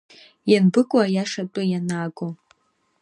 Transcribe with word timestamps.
Ианбыкәу 0.51 0.99
аиаша 1.03 1.41
атәы 1.45 1.61
ианаго… 1.67 2.27